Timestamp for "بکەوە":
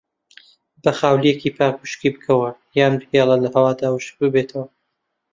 2.15-2.49